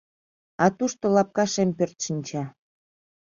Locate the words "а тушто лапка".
0.63-1.45